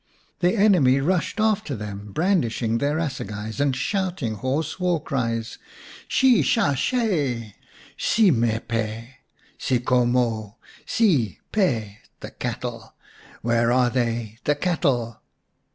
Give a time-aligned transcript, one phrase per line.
[0.39, 5.59] The enemy rushed after them, brandishing their assegais, and shouting hoarse war cries:"
[6.07, 7.53] Shi sha she!
[7.97, 9.09] Si me pe!
[9.59, 10.57] Si ko mo!
[10.87, 11.37] Si!
[11.51, 11.99] Pe!
[12.19, 12.95] The Cattle!
[13.43, 14.39] Where are they?
[14.45, 15.21] The Cattle